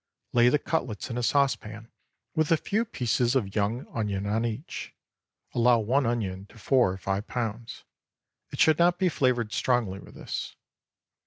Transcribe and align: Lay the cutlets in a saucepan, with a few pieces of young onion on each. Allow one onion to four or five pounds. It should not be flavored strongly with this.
Lay 0.33 0.49
the 0.49 0.57
cutlets 0.57 1.11
in 1.11 1.17
a 1.19 1.21
saucepan, 1.21 1.91
with 2.33 2.51
a 2.51 2.57
few 2.57 2.85
pieces 2.85 3.35
of 3.35 3.55
young 3.55 3.85
onion 3.93 4.25
on 4.25 4.45
each. 4.45 4.95
Allow 5.53 5.77
one 5.81 6.07
onion 6.07 6.47
to 6.47 6.57
four 6.57 6.91
or 6.93 6.97
five 6.97 7.27
pounds. 7.27 7.83
It 8.49 8.59
should 8.59 8.79
not 8.79 8.97
be 8.97 9.09
flavored 9.09 9.51
strongly 9.53 9.99
with 9.99 10.15
this. 10.15 10.55